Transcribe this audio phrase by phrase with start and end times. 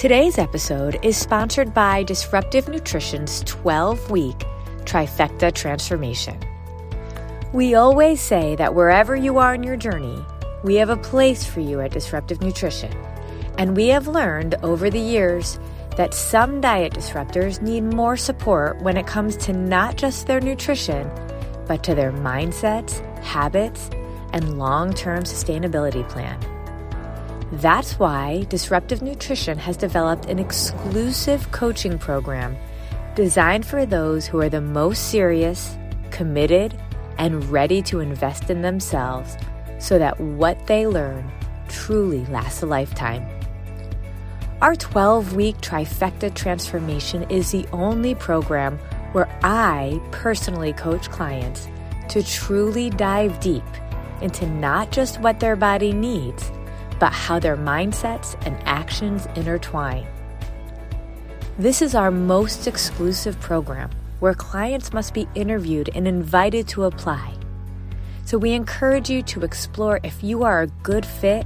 [0.00, 4.46] Today's episode is sponsored by Disruptive Nutrition's 12 week
[4.84, 6.40] trifecta transformation.
[7.52, 10.24] We always say that wherever you are in your journey,
[10.64, 12.96] we have a place for you at Disruptive Nutrition.
[13.58, 15.60] And we have learned over the years
[15.98, 21.10] that some diet disruptors need more support when it comes to not just their nutrition,
[21.68, 23.90] but to their mindsets, habits,
[24.32, 26.40] and long term sustainability plan.
[27.60, 32.56] That's why Disruptive Nutrition has developed an exclusive coaching program
[33.14, 35.76] designed for those who are the most serious,
[36.10, 36.74] committed,
[37.18, 39.36] and ready to invest in themselves
[39.78, 41.30] so that what they learn
[41.68, 43.28] truly lasts a lifetime.
[44.62, 48.78] Our 12 week trifecta transformation is the only program
[49.12, 51.68] where I personally coach clients
[52.08, 53.64] to truly dive deep
[54.22, 56.50] into not just what their body needs
[57.00, 60.06] but how their mindsets and actions intertwine.
[61.58, 67.34] This is our most exclusive program where clients must be interviewed and invited to apply.
[68.24, 71.44] So we encourage you to explore if you are a good fit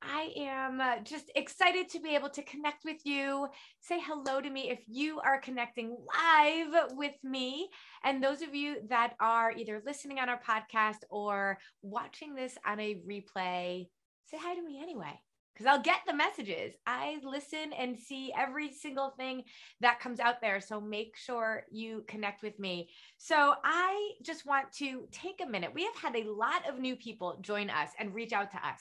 [0.00, 3.48] I am uh, just excited to be able to connect with you.
[3.80, 7.68] Say hello to me if you are connecting live with me.
[8.04, 12.78] And those of you that are either listening on our podcast or watching this on
[12.78, 13.88] a replay,
[14.26, 15.20] say hi to me anyway
[15.52, 16.74] because I'll get the messages.
[16.86, 19.44] I listen and see every single thing
[19.80, 20.60] that comes out there.
[20.60, 22.88] So make sure you connect with me.
[23.18, 25.74] So I just want to take a minute.
[25.74, 28.80] We have had a lot of new people join us and reach out to us.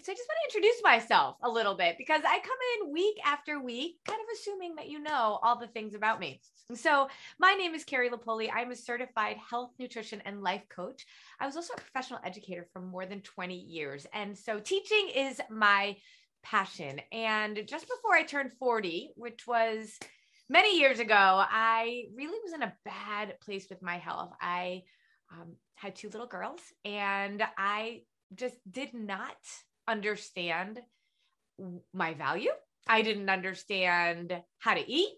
[0.00, 3.16] So I just want to introduce myself a little bit because I come in week
[3.24, 6.40] after week, kind of assuming that you know all the things about me.
[6.74, 7.08] So
[7.40, 8.48] my name is Carrie Lapoli.
[8.54, 11.04] I'm a certified health, nutrition, and life coach.
[11.40, 14.06] I was also a professional educator for more than 20 years.
[14.12, 15.96] And so teaching is my
[16.44, 17.00] passion.
[17.10, 19.98] And just before I turned 40, which was
[20.48, 24.30] many years ago, I really was in a bad place with my health.
[24.40, 24.84] I
[25.32, 28.02] um, had two little girls and I
[28.34, 29.36] just did not
[29.88, 30.80] understand
[31.92, 32.50] my value.
[32.86, 35.14] I didn't understand how to eat.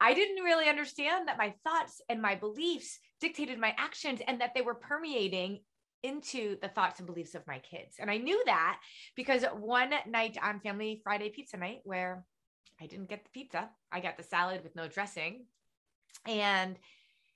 [0.00, 4.52] I didn't really understand that my thoughts and my beliefs dictated my actions and that
[4.54, 5.60] they were permeating
[6.02, 7.96] into the thoughts and beliefs of my kids.
[8.00, 8.80] And I knew that
[9.14, 12.24] because one night on Family Friday pizza night, where
[12.80, 15.46] I didn't get the pizza, I got the salad with no dressing.
[16.26, 16.76] And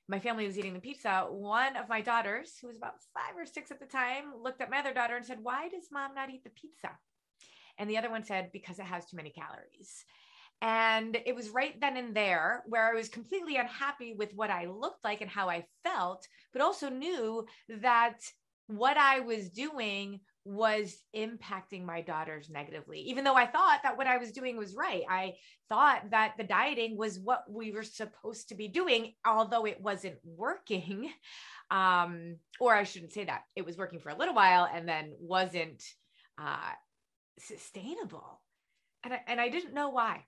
[0.08, 1.26] my family was eating the pizza.
[1.28, 4.70] One of my daughters, who was about five or six at the time, looked at
[4.70, 6.90] my other daughter and said, Why does mom not eat the pizza?
[7.78, 10.04] And the other one said, Because it has too many calories.
[10.62, 14.66] And it was right then and there where I was completely unhappy with what I
[14.66, 18.20] looked like and how I felt, but also knew that
[18.68, 24.06] what I was doing was impacting my daughters negatively, even though I thought that what
[24.06, 25.02] I was doing was right.
[25.10, 25.34] I
[25.68, 30.16] thought that the dieting was what we were supposed to be doing, although it wasn't
[30.24, 31.10] working.
[31.68, 35.14] Um, or I shouldn't say that it was working for a little while and then
[35.18, 35.82] wasn't
[36.40, 36.70] uh,
[37.40, 38.40] sustainable.
[39.02, 40.26] And I, and I didn't know why.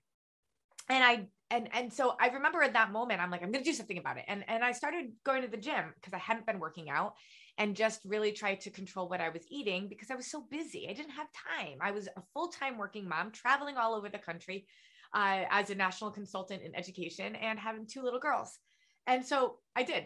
[0.89, 3.69] And I and and so I remember at that moment I'm like I'm going to
[3.69, 4.25] do something about it.
[4.27, 7.13] And and I started going to the gym because I hadn't been working out
[7.59, 10.87] and just really try to control what I was eating because I was so busy.
[10.89, 11.77] I didn't have time.
[11.81, 14.65] I was a full time working mom, traveling all over the country
[15.13, 18.57] uh, as a national consultant in education and having two little girls.
[19.05, 20.05] And so I did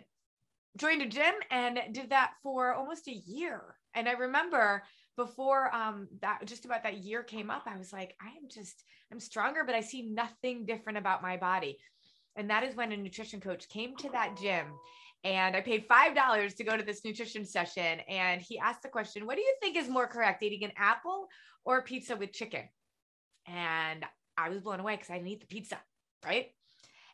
[0.76, 3.76] joined a gym and did that for almost a year.
[3.94, 4.84] And I remember
[5.16, 8.84] before um that just about that year came up, I was like, I am just
[9.12, 11.78] I'm stronger, but I see nothing different about my body.
[12.36, 14.66] And that is when a nutrition coach came to that gym
[15.24, 18.00] and I paid $5 to go to this nutrition session.
[18.10, 21.28] And he asked the question, What do you think is more correct, eating an apple
[21.64, 22.64] or pizza with chicken?
[23.48, 24.06] And
[24.38, 25.78] I was blown away because I didn't eat the pizza,
[26.26, 26.48] right?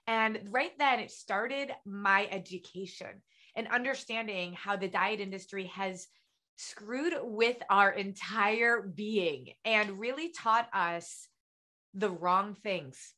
[0.07, 3.21] And right then it started my education
[3.55, 6.07] and understanding how the diet industry has
[6.55, 11.27] screwed with our entire being and really taught us
[11.93, 13.13] the wrong things.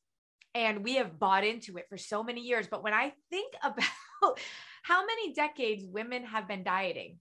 [0.54, 2.68] And we have bought into it for so many years.
[2.68, 3.86] But when I think about
[4.84, 7.18] how many decades women have been dieting,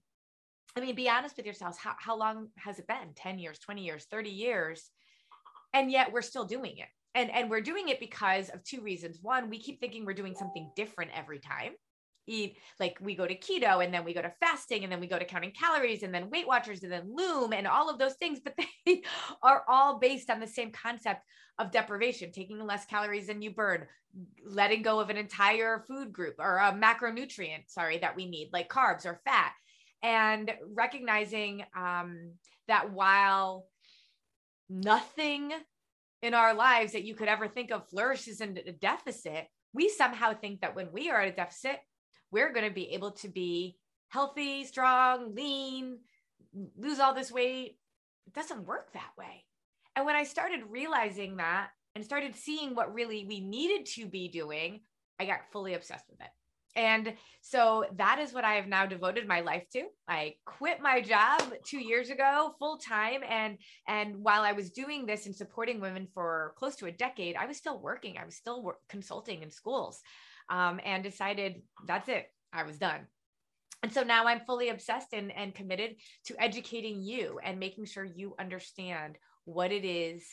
[0.75, 1.77] I mean, be honest with yourselves.
[1.77, 3.13] How, how long has it been?
[3.15, 4.89] 10 years, 20 years, 30 years?
[5.73, 6.87] And yet we're still doing it.
[7.13, 9.19] And, and we're doing it because of two reasons.
[9.21, 11.71] One, we keep thinking we're doing something different every time
[12.27, 15.07] eat like we go to keto and then we go to fasting and then we
[15.07, 18.13] go to counting calories and then weight watchers and then Noom and all of those
[18.15, 19.01] things but they
[19.41, 21.21] are all based on the same concept
[21.57, 23.85] of deprivation taking less calories than you burn
[24.45, 28.69] letting go of an entire food group or a macronutrient sorry that we need like
[28.69, 29.51] carbs or fat
[30.03, 32.33] and recognizing um,
[32.67, 33.67] that while
[34.69, 35.51] nothing
[36.21, 40.33] in our lives that you could ever think of flourishes in a deficit we somehow
[40.33, 41.79] think that when we are at a deficit
[42.31, 43.77] we're going to be able to be
[44.09, 45.99] healthy, strong, lean,
[46.77, 47.77] lose all this weight.
[48.27, 49.45] It doesn't work that way.
[49.95, 54.29] And when I started realizing that and started seeing what really we needed to be
[54.29, 54.81] doing,
[55.19, 56.29] I got fully obsessed with it.
[56.75, 59.87] And so that is what I have now devoted my life to.
[60.07, 63.57] I quit my job 2 years ago full time and
[63.89, 67.45] and while I was doing this and supporting women for close to a decade, I
[67.45, 68.17] was still working.
[68.17, 70.01] I was still work, consulting in schools
[70.49, 72.27] um, and decided that's it.
[72.53, 73.07] I was done.
[73.83, 75.95] And so now I'm fully obsessed and, and committed
[76.25, 80.23] to educating you and making sure you understand what it is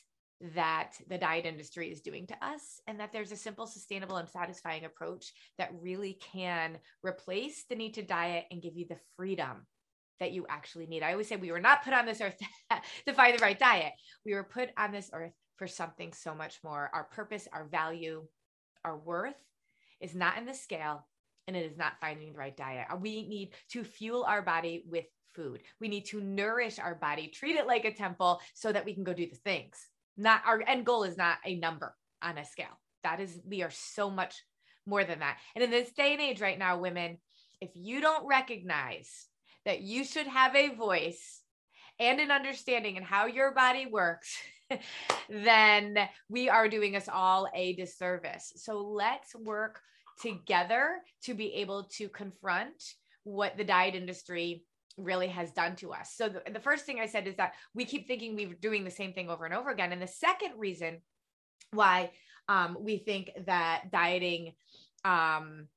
[0.54, 4.28] that the diet industry is doing to us and that there's a simple sustainable and
[4.28, 9.66] satisfying approach that really can replace the need to diet and give you the freedom
[10.20, 11.02] that you actually need.
[11.02, 12.36] I always say we were not put on this earth
[13.06, 13.92] to find the right diet.
[14.24, 16.90] We were put on this earth for something so much more.
[16.92, 18.24] Our purpose, our value,
[18.84, 19.34] our worth
[20.00, 21.06] is not in the scale
[21.46, 22.86] and it is not finding the right diet.
[22.90, 25.62] Uh, we need to fuel our body with food.
[25.80, 29.04] We need to nourish our body, treat it like a temple so that we can
[29.04, 29.76] go do the things.
[30.16, 32.78] Not our end goal is not a number on a scale.
[33.04, 34.34] That is, we are so much
[34.84, 35.38] more than that.
[35.54, 37.18] And in this day and age right now, women,
[37.60, 39.26] if you don't recognize
[39.64, 41.42] that you should have a voice
[41.98, 44.36] and an understanding in how your body works,
[45.28, 45.98] then
[46.28, 48.52] we are doing us all a disservice.
[48.56, 49.80] So let's work
[50.20, 52.94] together to be able to confront
[53.24, 54.64] what the diet industry
[54.96, 56.12] really has done to us.
[56.14, 58.90] So the, the first thing I said is that we keep thinking we're doing the
[58.90, 59.92] same thing over and over again.
[59.92, 60.98] And the second reason
[61.70, 62.10] why
[62.48, 64.54] um, we think that dieting
[65.04, 65.68] um,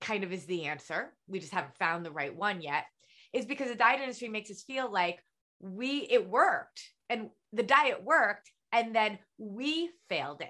[0.00, 2.84] kind of is the answer, we just haven't found the right one yet,
[3.32, 5.22] is because the diet industry makes us feel like
[5.60, 10.48] we it worked and the diet worked and then we failed it.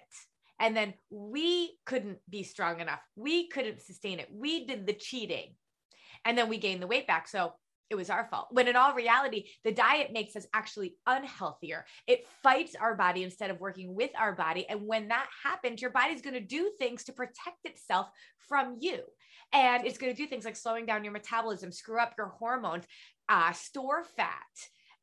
[0.60, 3.00] And then we couldn't be strong enough.
[3.14, 4.28] We couldn't sustain it.
[4.32, 5.54] We did the cheating
[6.24, 7.28] and then we gained the weight back.
[7.28, 7.52] So
[7.90, 8.48] it was our fault.
[8.50, 11.84] When in all reality the diet makes us actually unhealthier.
[12.06, 14.68] It fights our body instead of working with our body.
[14.68, 18.08] And when that happens your body's going to do things to protect itself
[18.48, 19.00] from you.
[19.52, 22.84] And it's going to do things like slowing down your metabolism screw up your hormones
[23.28, 24.42] uh, store fat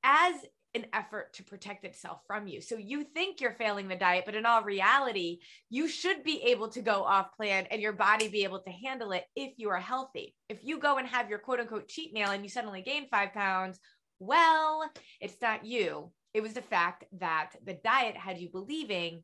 [0.05, 0.35] as
[0.75, 2.61] an effort to protect itself from you.
[2.61, 6.67] So you think you're failing the diet, but in all reality, you should be able
[6.69, 9.79] to go off plan and your body be able to handle it if you are
[9.79, 10.35] healthy.
[10.49, 13.33] If you go and have your quote unquote cheat meal and you suddenly gain five
[13.33, 13.79] pounds,
[14.19, 14.89] well,
[15.21, 16.11] it's not you.
[16.33, 19.23] It was the fact that the diet had you believing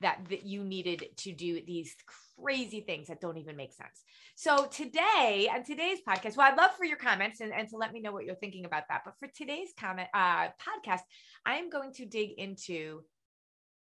[0.00, 1.94] that, that you needed to do these
[2.40, 4.02] crazy things that don't even make sense.
[4.34, 7.92] So today on today's podcast, well, I'd love for your comments and, and to let
[7.92, 9.02] me know what you're thinking about that.
[9.04, 11.00] But for today's comment uh, podcast,
[11.44, 13.02] I am going to dig into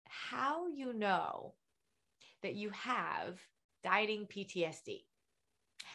[0.08, 1.54] how you know
[2.44, 3.40] that you have
[3.84, 5.04] dieting PTSD.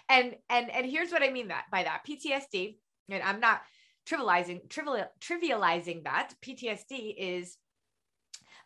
[0.08, 2.76] And and and here's what I mean that by that PTSD,
[3.08, 3.62] and I'm not
[4.08, 7.56] trivializing trivial, trivializing that PTSD is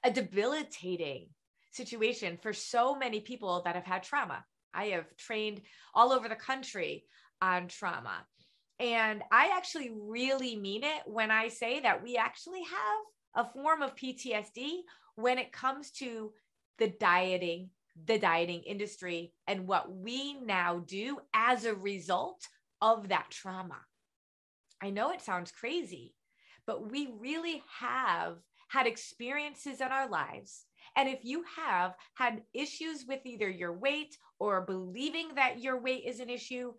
[0.04, 1.28] a debilitating
[1.74, 4.44] situation for so many people that have had trauma.
[4.72, 5.60] I have trained
[5.94, 7.04] all over the country
[7.40, 8.26] on trauma.
[8.80, 13.82] And I actually really mean it when I say that we actually have a form
[13.82, 14.80] of PTSD
[15.16, 16.32] when it comes to
[16.78, 17.70] the dieting,
[18.06, 22.48] the dieting industry, and what we now do as a result
[22.80, 23.78] of that trauma.
[24.82, 26.14] I know it sounds crazy,
[26.66, 28.38] but we really have
[28.68, 30.64] had experiences in our lives.
[30.96, 36.04] And if you have had issues with either your weight or believing that your weight
[36.06, 36.72] is an issue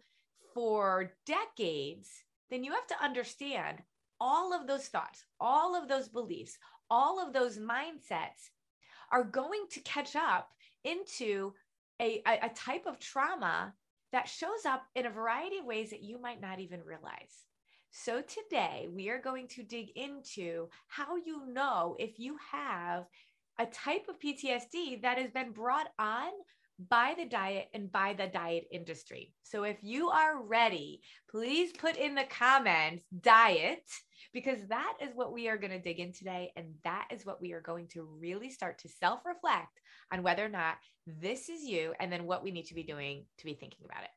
[0.53, 2.09] for decades,
[2.49, 3.81] then you have to understand
[4.19, 6.57] all of those thoughts, all of those beliefs,
[6.89, 8.51] all of those mindsets
[9.11, 10.49] are going to catch up
[10.83, 11.53] into
[12.01, 13.73] a, a, type of trauma
[14.11, 17.45] that shows up in a variety of ways that you might not even realize.
[17.91, 23.05] So, today we are going to dig into how you know if you have
[23.59, 26.31] a type of PTSD that has been brought on
[26.89, 29.33] by the diet and by the diet industry.
[29.43, 33.83] So if you are ready, please put in the comments diet
[34.33, 36.51] because that is what we are going to dig in today.
[36.57, 39.79] And that is what we are going to really start to self reflect
[40.11, 40.75] on whether or not
[41.07, 44.03] this is you and then what we need to be doing to be thinking about
[44.03, 44.09] it.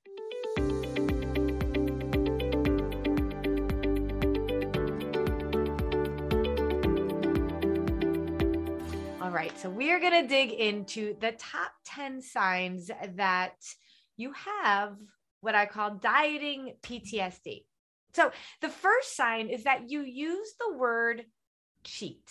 [9.28, 13.56] All right, so we are going to dig into the top 10 signs that
[14.16, 14.97] you have
[15.42, 17.66] what I call dieting PTSD.
[18.14, 18.30] So,
[18.62, 21.26] the first sign is that you use the word
[21.85, 22.26] cheat.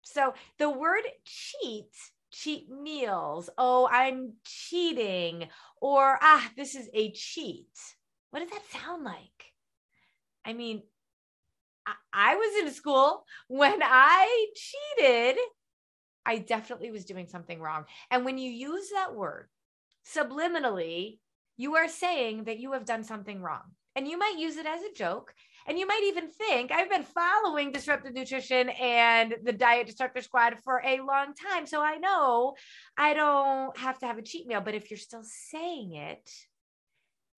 [0.00, 1.92] So, the word cheat,
[2.32, 5.48] cheat meals, oh, I'm cheating,
[5.82, 7.68] or ah, this is a cheat.
[8.30, 9.52] What does that sound like?
[10.46, 10.80] I mean,
[11.86, 15.36] I, I was in school when I cheated
[16.26, 17.84] I definitely was doing something wrong.
[18.10, 19.48] And when you use that word
[20.06, 21.18] subliminally,
[21.56, 23.62] you are saying that you have done something wrong.
[23.94, 25.32] And you might use it as a joke.
[25.66, 30.58] And you might even think, I've been following Disruptive Nutrition and the Diet Disruptor Squad
[30.62, 31.66] for a long time.
[31.66, 32.54] So I know
[32.98, 34.60] I don't have to have a cheat meal.
[34.60, 36.30] But if you're still saying it,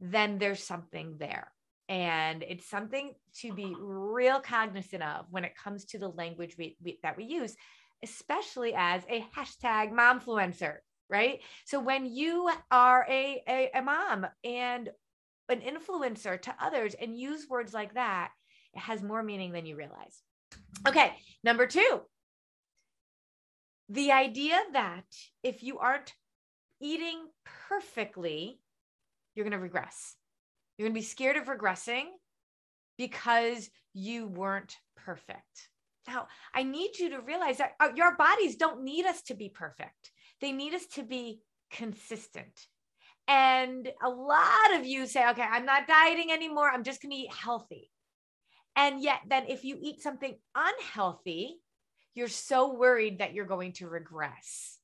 [0.00, 1.52] then there's something there.
[1.88, 6.76] And it's something to be real cognizant of when it comes to the language we,
[6.83, 7.54] we, that we use
[8.02, 10.76] especially as a hashtag momfluencer,
[11.09, 11.40] right?
[11.64, 14.90] So when you are a, a, a mom and
[15.49, 18.31] an influencer to others and use words like that,
[18.75, 20.23] it has more meaning than you realize.
[20.87, 21.12] Okay,
[21.43, 22.02] number two,
[23.88, 25.07] the idea that
[25.43, 26.12] if you aren't
[26.81, 27.19] eating
[27.69, 28.61] perfectly,
[29.35, 30.14] you're going to regress.
[30.76, 32.05] You're going to be scared of regressing
[32.97, 35.69] because you weren't perfect.
[36.09, 39.50] Now, I need you to realize that uh, your bodies don't need us to be
[39.50, 40.11] perfect,
[40.41, 42.67] they need us to be consistent.
[43.29, 46.71] And a lot of you say, okay, I'm not dieting anymore.
[46.71, 47.91] I'm just going to eat healthy.
[48.75, 51.57] And yet, then if you eat something unhealthy,
[52.15, 54.79] you're so worried that you're going to regress.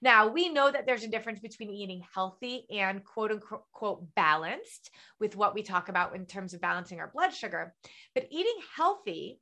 [0.00, 5.34] Now, we know that there's a difference between eating healthy and quote unquote balanced with
[5.34, 7.74] what we talk about in terms of balancing our blood sugar.
[8.14, 9.40] But eating healthy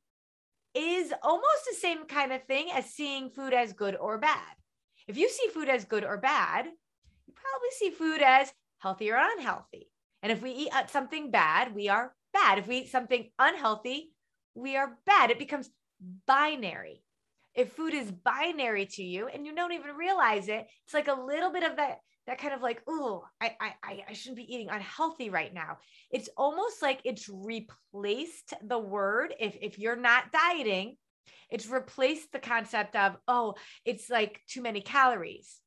[0.77, 4.55] is almost the same kind of thing as seeing food as good or bad.
[5.07, 9.17] If you see food as good or bad, you probably see food as healthy or
[9.17, 9.89] unhealthy.
[10.21, 12.59] And if we eat something bad, we are bad.
[12.59, 14.11] If we eat something unhealthy,
[14.55, 15.31] we are bad.
[15.31, 15.69] It becomes
[16.25, 17.03] binary.
[17.55, 21.13] If food is binary to you and you don't even realize it, it's like a
[21.13, 24.69] little bit of that that kind of like, oh, I, I I shouldn't be eating
[24.69, 25.77] unhealthy right now.
[26.11, 29.33] It's almost like it's replaced the word.
[29.39, 30.97] If if you're not dieting,
[31.49, 33.55] it's replaced the concept of, oh,
[33.85, 35.59] it's like too many calories.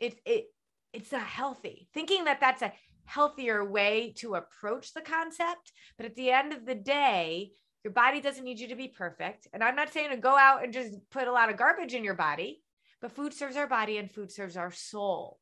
[0.00, 0.46] It it
[0.94, 1.88] it's not healthy.
[1.92, 2.72] Thinking that that's a
[3.04, 7.50] healthier way to approach the concept, but at the end of the day,
[7.84, 9.46] your body doesn't need you to be perfect.
[9.52, 12.04] And I'm not saying to go out and just put a lot of garbage in
[12.04, 12.62] your body,
[13.02, 15.38] but food serves our body and food serves our soul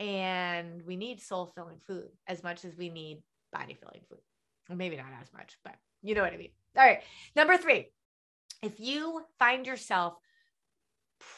[0.00, 4.18] and we need soul filling food as much as we need body filling food.
[4.74, 6.50] Maybe not as much, but you know what I mean.
[6.76, 7.02] All right.
[7.36, 7.90] Number three,
[8.62, 10.14] if you find yourself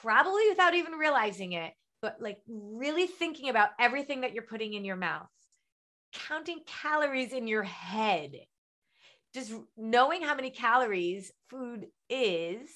[0.00, 4.85] probably without even realizing it, but like really thinking about everything that you're putting in
[4.85, 5.28] your mouth,
[6.28, 8.33] counting calories in your head,
[9.35, 12.69] just knowing how many calories food is,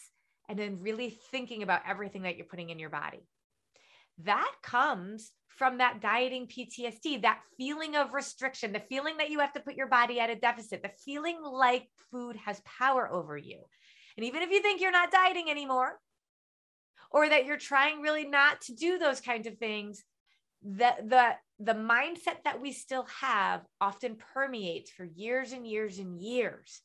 [0.49, 3.29] and then really thinking about everything that you're putting in your body.
[4.25, 9.53] That comes from that dieting PTSD, that feeling of restriction, the feeling that you have
[9.55, 13.63] to put your body at a deficit, the feeling like food has power over you.
[14.17, 15.99] And even if you think you're not dieting anymore,
[17.11, 20.05] or that you're trying really not to do those kinds of things,
[20.63, 26.21] the the the mindset that we still have often permeates for years and years and
[26.21, 26.83] years.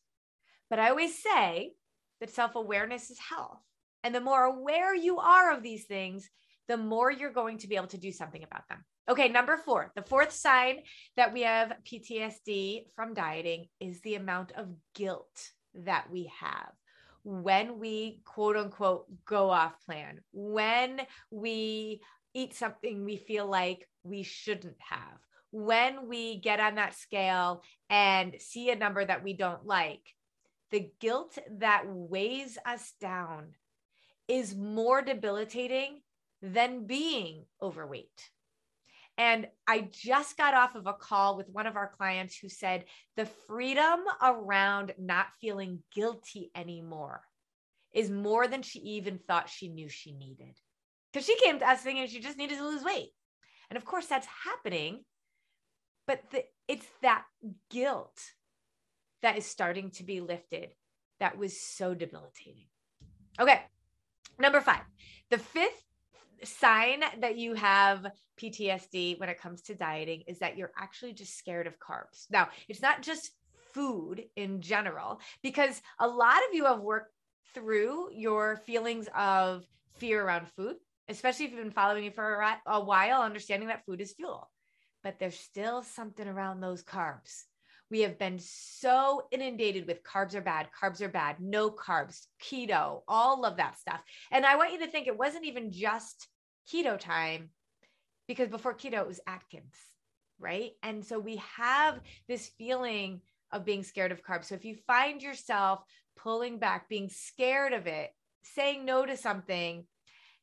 [0.70, 1.74] But I always say
[2.22, 3.60] that self-awareness is health.
[4.04, 6.30] And the more aware you are of these things,
[6.68, 8.84] the more you're going to be able to do something about them.
[9.10, 10.80] Okay, number four, the fourth sign
[11.18, 16.72] that we have PTSD from dieting is the amount of guilt that we have.
[17.24, 22.02] when we quote unquote go off plan, when we
[22.34, 25.20] eat something we feel like we shouldn't have,
[25.52, 30.02] when we get on that scale and see a number that we don't like,
[30.72, 33.54] the guilt that weighs us down
[34.28, 36.02] is more debilitating
[36.42, 38.30] than being overweight.
[39.18, 42.86] And I just got off of a call with one of our clients who said
[43.16, 47.22] the freedom around not feeling guilty anymore
[47.94, 50.58] is more than she even thought she knew she needed.
[51.12, 53.10] Because she came to us thinking she just needed to lose weight.
[53.70, 55.04] And of course, that's happening.
[56.08, 57.26] But the, it's that
[57.70, 58.18] guilt
[59.22, 60.70] that is starting to be lifted
[61.20, 62.66] that was so debilitating.
[63.40, 63.62] Okay.
[64.40, 64.82] Number five,
[65.30, 65.84] the fifth
[66.44, 68.08] sign that you have
[68.40, 72.26] PTSD when it comes to dieting is that you're actually just scared of carbs.
[72.30, 73.32] Now, it's not just
[73.74, 77.14] food in general, because a lot of you have worked
[77.54, 80.76] through your feelings of fear around food,
[81.10, 84.50] especially if you've been following me for a while, understanding that food is fuel.
[85.04, 87.44] But there's still something around those carbs.
[87.90, 93.02] We have been so inundated with carbs are bad, carbs are bad, no carbs, keto,
[93.08, 94.02] all of that stuff.
[94.32, 96.28] And I want you to think it wasn't even just
[96.70, 97.50] keto time
[98.28, 99.76] because before keto it was Atkins,
[100.40, 100.72] right?
[100.84, 104.46] And so we have this feeling of being scared of carbs.
[104.46, 105.82] So if you find yourself
[106.18, 108.12] pulling back, being scared of it,
[108.44, 109.86] saying no to something,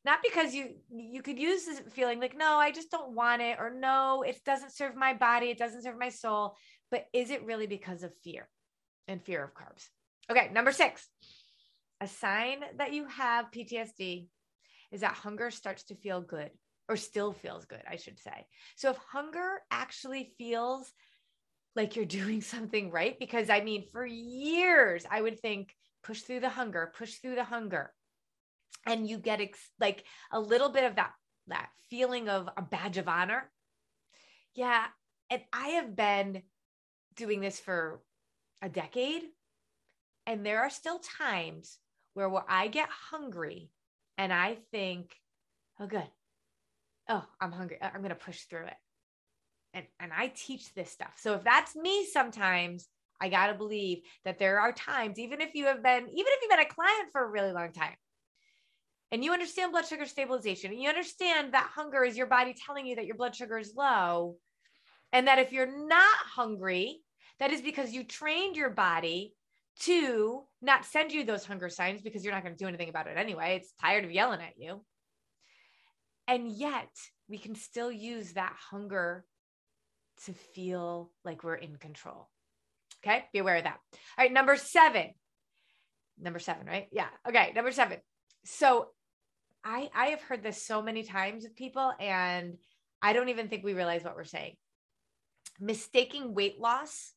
[0.05, 3.57] not because you you could use this feeling like no, I just don't want it
[3.59, 6.55] or no, it doesn't serve my body, it doesn't serve my soul,
[6.91, 8.47] but is it really because of fear
[9.07, 9.87] and fear of carbs?
[10.29, 11.07] Okay, number 6.
[12.01, 14.27] A sign that you have PTSD
[14.91, 16.51] is that hunger starts to feel good
[16.87, 18.47] or still feels good, I should say.
[18.75, 20.91] So if hunger actually feels
[21.75, 26.39] like you're doing something right, because I mean, for years, I would think, push through
[26.39, 27.93] the hunger, push through the hunger.
[28.85, 31.11] And you get ex- like a little bit of that,
[31.47, 33.51] that feeling of a badge of honor.
[34.55, 34.85] Yeah.
[35.29, 36.43] And I have been
[37.15, 38.01] doing this for
[38.61, 39.23] a decade.
[40.25, 41.77] And there are still times
[42.13, 43.69] where, where I get hungry
[44.19, 45.15] and I think,
[45.79, 46.07] oh, good.
[47.07, 47.77] Oh, I'm hungry.
[47.81, 48.75] Uh, I'm going to push through it.
[49.73, 51.13] And, and I teach this stuff.
[51.17, 52.87] So if that's me sometimes,
[53.21, 56.39] I got to believe that there are times, even if you have been, even if
[56.41, 57.95] you've been a client for a really long time,
[59.11, 62.85] and you understand blood sugar stabilization, and you understand that hunger is your body telling
[62.85, 64.35] you that your blood sugar is low,
[65.13, 66.99] and that if you're not hungry,
[67.39, 69.33] that is because you trained your body
[69.81, 73.07] to not send you those hunger signs because you're not going to do anything about
[73.07, 73.55] it anyway.
[73.55, 74.83] It's tired of yelling at you.
[76.27, 76.89] And yet,
[77.27, 79.25] we can still use that hunger
[80.25, 82.29] to feel like we're in control.
[83.03, 83.79] Okay, be aware of that.
[84.17, 85.11] All right, number seven.
[86.19, 86.87] Number seven, right?
[86.91, 87.07] Yeah.
[87.27, 87.97] Okay, number seven.
[88.43, 88.89] So
[89.63, 92.57] I I have heard this so many times with people, and
[93.01, 94.55] I don't even think we realize what we're saying.
[95.59, 97.13] Mistaking weight loss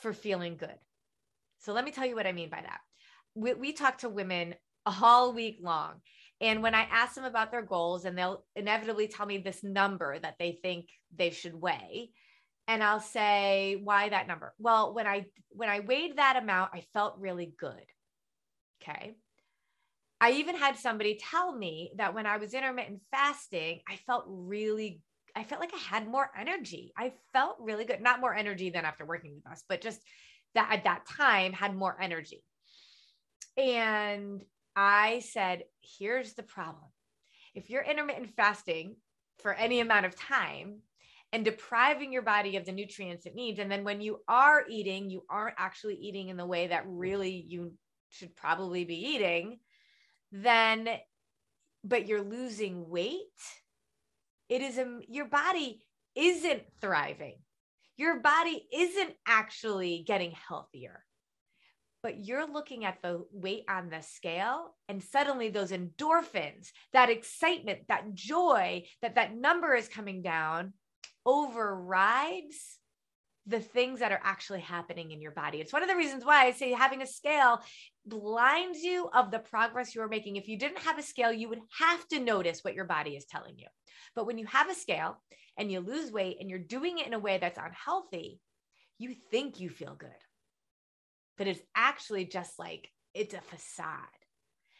[0.00, 0.76] for feeling good.
[1.60, 2.80] So let me tell you what I mean by that.
[3.34, 6.00] We, we talk to women all week long.
[6.40, 10.18] And when I ask them about their goals, and they'll inevitably tell me this number
[10.18, 12.10] that they think they should weigh,
[12.66, 16.82] and I'll say, "Why that number?" Well, when I when I weighed that amount, I
[16.94, 17.84] felt really good.
[18.82, 19.16] Okay.
[20.22, 25.02] I even had somebody tell me that when I was intermittent fasting, I felt really
[25.36, 26.92] I felt like I had more energy.
[26.96, 28.00] I felt really good.
[28.00, 30.00] Not more energy than after working with us, but just
[30.54, 32.42] that at that time had more energy.
[33.56, 34.42] And
[34.76, 35.64] I said,
[35.98, 36.90] here's the problem.
[37.54, 38.96] If you're intermittent fasting
[39.40, 40.80] for any amount of time
[41.32, 45.10] and depriving your body of the nutrients it needs, and then when you are eating,
[45.10, 47.72] you aren't actually eating in the way that really you
[48.08, 49.58] should probably be eating,
[50.32, 50.88] then,
[51.84, 53.26] but you're losing weight,
[54.48, 55.84] it is a, your body
[56.14, 57.38] isn't thriving
[58.00, 61.04] your body isn't actually getting healthier
[62.02, 67.80] but you're looking at the weight on the scale and suddenly those endorphins that excitement
[67.88, 70.72] that joy that that number is coming down
[71.26, 72.78] overrides
[73.46, 75.58] the things that are actually happening in your body.
[75.58, 77.60] It's one of the reasons why i say having a scale
[78.06, 80.36] blinds you of the progress you're making.
[80.36, 83.26] If you didn't have a scale you would have to notice what your body is
[83.26, 83.66] telling you.
[84.14, 85.20] But when you have a scale
[85.60, 88.40] and you lose weight and you're doing it in a way that's unhealthy,
[88.98, 90.10] you think you feel good.
[91.36, 93.94] But it's actually just like it's a facade.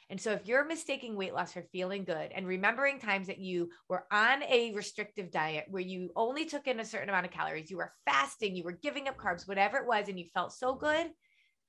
[0.08, 3.68] And so if you're mistaking weight loss for feeling good and remembering times that you
[3.88, 7.70] were on a restrictive diet where you only took in a certain amount of calories,
[7.70, 10.74] you were fasting, you were giving up carbs, whatever it was, and you felt so
[10.74, 11.10] good,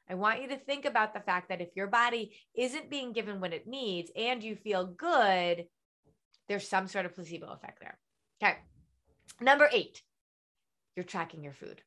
[0.09, 3.41] I want you to think about the fact that if your body isn't being given
[3.41, 5.65] what it needs and you feel good,
[6.47, 7.99] there's some sort of placebo effect there.
[8.41, 8.57] Okay.
[9.39, 10.01] Number eight,
[10.95, 11.81] you're tracking your food.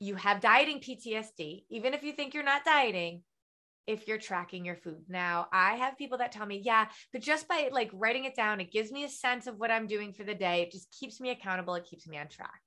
[0.00, 3.22] You have dieting PTSD, even if you think you're not dieting,
[3.86, 5.04] if you're tracking your food.
[5.08, 8.60] Now, I have people that tell me, yeah, but just by like writing it down,
[8.60, 10.62] it gives me a sense of what I'm doing for the day.
[10.62, 12.60] It just keeps me accountable, it keeps me on track.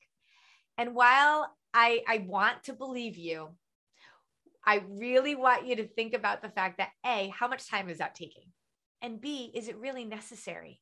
[0.77, 3.49] And while I, I want to believe you,
[4.65, 7.99] I really want you to think about the fact that A, how much time is
[7.99, 8.51] that taking?
[9.01, 10.81] And B, is it really necessary?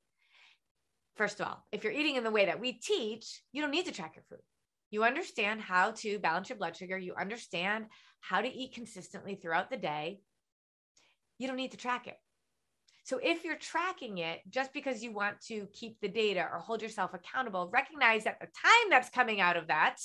[1.15, 3.85] First of all, if you're eating in the way that we teach, you don't need
[3.85, 4.43] to track your food.
[4.89, 7.85] You understand how to balance your blood sugar, you understand
[8.19, 10.21] how to eat consistently throughout the day.
[11.37, 12.17] You don't need to track it.
[13.03, 16.81] So if you're tracking it just because you want to keep the data or hold
[16.81, 19.97] yourself accountable, recognize that the time that's coming out of that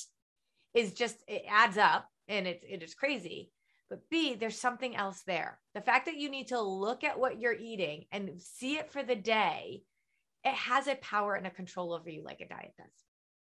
[0.75, 3.51] is just it adds up and it's it is crazy.
[3.89, 5.61] But B, there's something else there.
[5.75, 9.03] The fact that you need to look at what you're eating and see it for
[9.03, 9.83] the day,
[10.49, 12.87] it has a power and a control over you like a diet does.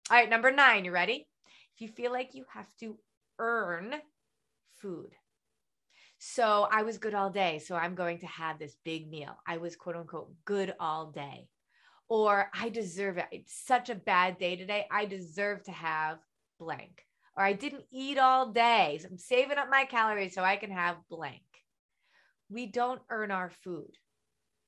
[0.10, 1.28] All right, number nine, you ready?
[1.76, 2.98] If you feel like you have to
[3.40, 3.96] earn
[4.78, 5.14] food,
[6.18, 7.60] so I was good all day.
[7.60, 9.38] So I'm going to have this big meal.
[9.48, 11.48] I was quote unquote good all day.
[12.08, 13.26] Or I deserve it.
[13.32, 14.86] It's such a bad day today.
[14.92, 16.20] I deserve to have
[16.60, 17.06] blank.
[17.36, 19.00] Or I didn't eat all day.
[19.02, 21.42] So I'm saving up my calories so I can have blank.
[22.50, 23.98] We don't earn our food.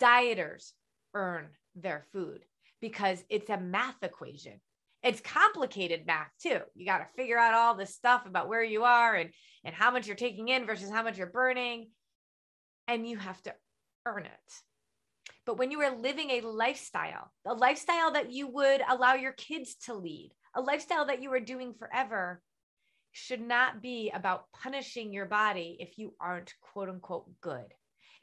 [0.02, 0.74] Dieters
[1.14, 2.44] earn their food
[2.82, 4.60] because it's a math equation
[5.04, 6.60] it's complicated math too.
[6.76, 9.30] You got to figure out all this stuff about where you are and
[9.64, 11.90] and how much you're taking in versus how much you're burning
[12.88, 13.54] and you have to
[14.06, 14.54] earn it.
[15.46, 19.76] But when you are living a lifestyle, a lifestyle that you would allow your kids
[19.86, 22.42] to lead, a lifestyle that you are doing forever,
[23.12, 27.74] should not be about punishing your body if you aren't quote unquote good.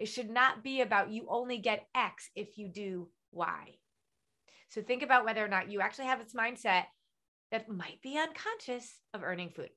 [0.04, 3.76] It should not be about you only get X if you do Y.
[4.68, 6.82] So think about whether or not you actually have this mindset
[7.50, 9.70] that might be unconscious of earning food.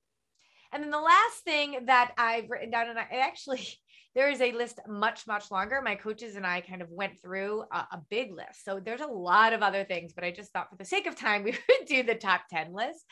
[0.74, 3.66] And then the last thing that I've written down, and I actually,
[4.16, 5.82] there is a list much, much longer.
[5.82, 8.66] My coaches and I kind of went through a, a, big list.
[8.66, 11.16] So there's a lot of other things, but I just thought for the sake of
[11.16, 13.06] time, we would do the top 10 list.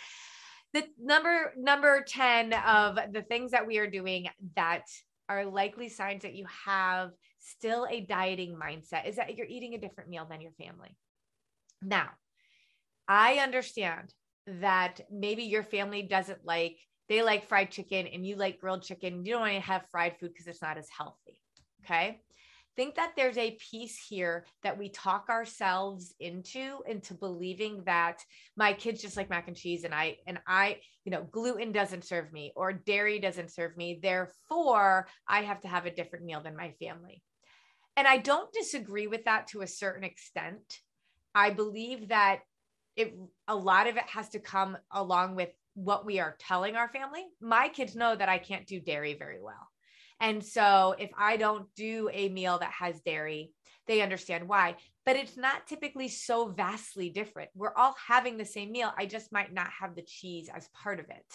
[0.74, 4.84] The number number 10 of the things that we are doing that
[5.30, 9.80] are likely signs that you have still a dieting mindset is that you're eating a
[9.80, 10.96] different meal than your family.
[11.82, 12.10] Now,
[13.08, 14.14] I understand
[14.48, 19.24] that maybe your family doesn't like, they like fried chicken and you like grilled chicken.
[19.26, 21.42] You don't want to have fried food because it's not as healthy.
[21.84, 22.22] Okay.
[22.76, 28.24] Think that there's a piece here that we talk ourselves into, into believing that
[28.58, 32.04] my kids just like mac and cheese and I, and I, you know, gluten doesn't
[32.04, 34.00] serve me or dairy doesn't serve me.
[34.02, 37.22] Therefore, I have to have a different meal than my family.
[37.96, 40.82] And I don't disagree with that to a certain extent
[41.36, 42.40] I believe that
[42.96, 43.14] it
[43.48, 47.26] a lot of it has to come along with what we are telling our family.
[47.42, 49.70] My kids know that I can't do dairy very well.
[50.22, 53.52] And so if I don't do a meal that has dairy,
[53.86, 54.78] they understand why.
[55.06, 57.50] But it's not typically so vastly different.
[57.56, 58.92] We're all having the same meal.
[58.98, 61.26] I just might not have the cheese as part of it.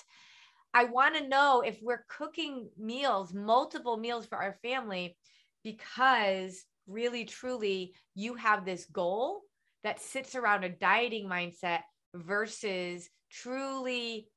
[0.75, 5.17] I want to know if we're cooking meals, multiple meals for our family,
[5.65, 9.43] because really, truly, you have this goal
[9.85, 11.81] that sits around a dieting mindset
[12.15, 14.29] versus truly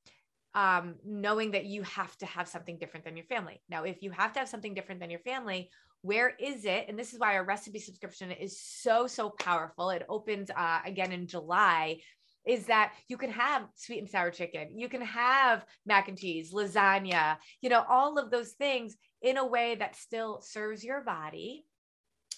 [0.54, 3.60] um, knowing that you have to have something different than your family.
[3.68, 5.68] Now, if you have to have something different than your family,
[6.04, 6.84] where is it?
[6.88, 9.88] And this is why our recipe subscription is so, so powerful.
[9.88, 12.00] It opens uh, again in July.
[12.46, 16.52] Is that you can have sweet and sour chicken, you can have mac and cheese,
[16.52, 21.64] lasagna, you know, all of those things in a way that still serves your body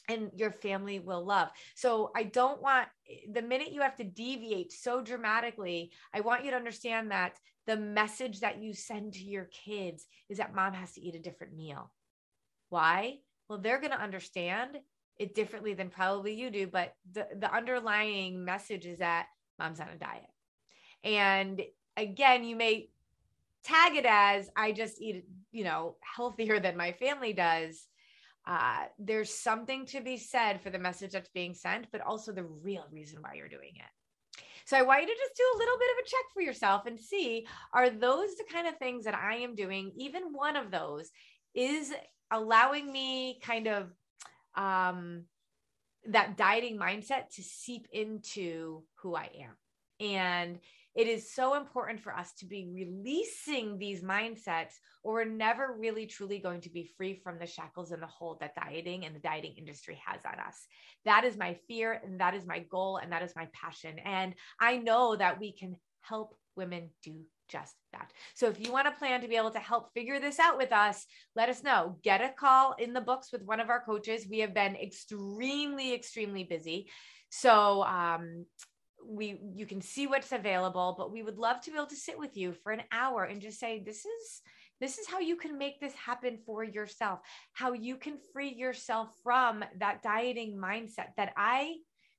[0.08, 1.48] and your family will love.
[1.74, 2.86] So I don't want
[3.32, 7.32] the minute you have to deviate so dramatically, I want you to understand that
[7.66, 11.20] the message that you send to your kids is that mom has to eat a
[11.20, 11.90] different meal.
[12.68, 13.18] Why?
[13.48, 14.78] Well, they're going to understand
[15.18, 19.26] it differently than probably you do, but the, the underlying message is that
[19.58, 20.22] mom's on a diet.
[21.04, 21.62] And
[21.96, 22.90] again, you may
[23.64, 27.86] tag it as I just eat, you know, healthier than my family does
[28.46, 32.44] uh, there's something to be said for the message that's being sent, but also the
[32.44, 34.40] real reason why you're doing it.
[34.64, 36.86] So I want you to just do a little bit of a check for yourself
[36.86, 39.92] and see are those the kind of things that I am doing?
[39.96, 41.10] Even one of those
[41.54, 41.92] is
[42.30, 43.90] allowing me kind of
[44.54, 45.24] um,
[46.08, 49.56] that dieting mindset to seep into who I am.
[49.98, 50.58] And
[50.94, 56.06] it is so important for us to be releasing these mindsets, or we're never really
[56.06, 59.20] truly going to be free from the shackles and the hold that dieting and the
[59.20, 60.66] dieting industry has on us.
[61.04, 63.98] That is my fear, and that is my goal, and that is my passion.
[63.98, 68.10] And I know that we can help women do just that.
[68.34, 70.72] So if you want to plan to be able to help figure this out with
[70.72, 71.98] us, let us know.
[72.02, 74.26] Get a call in the books with one of our coaches.
[74.28, 76.88] We have been extremely, extremely busy.
[77.30, 78.46] So um,
[79.08, 82.18] we you can see what's available but we would love to be able to sit
[82.18, 84.42] with you for an hour and just say this is
[84.80, 87.20] this is how you can make this happen for yourself
[87.52, 91.74] how you can free yourself from that dieting mindset that i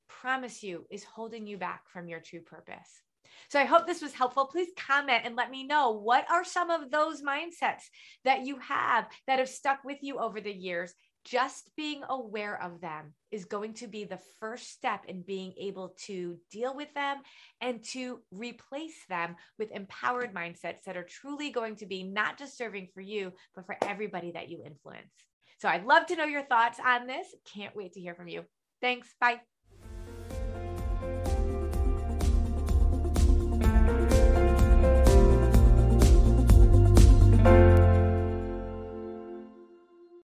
[0.07, 3.01] promise you is holding you back from your true purpose
[3.49, 4.45] so I hope this was helpful.
[4.45, 7.83] Please comment and let me know what are some of those mindsets
[8.25, 10.93] that you have that have stuck with you over the years
[11.27, 15.93] just being aware of them is going to be the first step in being able
[16.05, 17.17] to deal with them
[17.59, 22.57] and to replace them with empowered mindsets that are truly going to be not just
[22.57, 25.11] serving for you, but for everybody that you influence.
[25.59, 27.27] So I'd love to know your thoughts on this.
[27.53, 28.43] Can't wait to hear from you.
[28.79, 29.13] Thanks.
[29.19, 29.41] Bye.